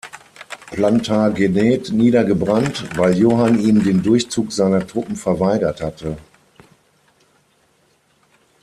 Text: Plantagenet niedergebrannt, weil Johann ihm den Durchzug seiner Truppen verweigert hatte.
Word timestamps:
Plantagenet 0.71 1.91
niedergebrannt, 1.91 2.97
weil 2.97 3.15
Johann 3.19 3.59
ihm 3.59 3.83
den 3.83 4.01
Durchzug 4.01 4.51
seiner 4.51 4.87
Truppen 4.87 5.15
verweigert 5.15 5.79
hatte. 5.83 6.17